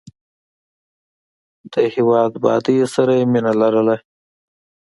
د 1.71 1.73
هېواد 1.93 2.31
بادۍ 2.43 2.77
سره 2.95 3.11
یې 3.19 3.25
مینه 3.31 3.53
لرله. 3.61 3.97